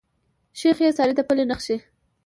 شيخ 0.59 0.77
ئې 0.83 0.89
څاري 0.97 1.13
د 1.15 1.21
پله 1.29 1.43
نخښي 1.49 1.77